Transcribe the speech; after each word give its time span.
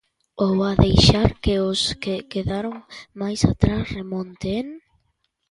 Ou 0.45 0.55
a 0.69 0.73
deixar 0.85 1.29
que 1.43 1.55
os 1.69 1.81
que 2.03 2.15
quedaron 2.33 2.75
máis 3.21 3.41
atrás 3.53 3.83
remonten? 3.97 4.65